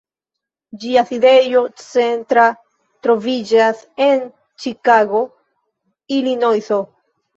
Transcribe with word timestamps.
Ĝia 0.83 1.01
sidejo 1.09 1.61
centra 1.81 2.45
troviĝas 3.07 3.83
en 4.07 4.27
Ĉikago, 4.65 5.23
Ilinojso. 6.21 6.85